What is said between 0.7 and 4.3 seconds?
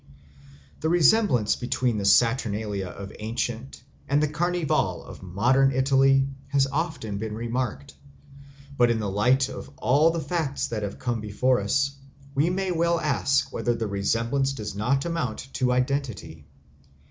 The resemblance between the Saturnalia of ancient and the